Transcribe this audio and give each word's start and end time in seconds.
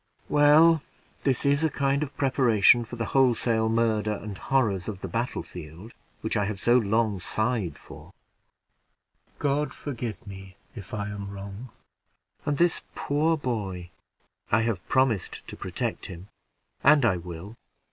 Well, 0.29 0.81
this 1.25 1.45
is 1.45 1.63
a 1.63 1.69
kind 1.69 2.01
of 2.01 2.17
preparation 2.17 2.85
for 2.85 2.95
the 2.95 3.05
wholesale 3.13 3.69
murder 3.69 4.13
and 4.13 4.35
horrors 4.35 4.87
of 4.87 5.01
the 5.01 5.07
battlefield, 5.07 5.93
which 6.21 6.35
I 6.35 6.45
have 6.45 6.59
so 6.59 6.79
long 6.79 7.19
sighed 7.19 7.77
for: 7.77 8.11
God 9.37 9.75
forgive 9.75 10.25
me 10.25 10.55
if 10.73 10.91
I 10.91 11.09
am 11.09 11.29
wrong! 11.29 11.69
And 12.47 12.57
this 12.57 12.81
poor 12.95 13.37
boy! 13.37 13.91
I 14.51 14.63
have 14.63 14.83
promised 14.89 15.47
to 15.47 15.55
protect 15.55 16.07
him, 16.07 16.29
and 16.83 17.05
I 17.05 17.17
will. 17.17 17.55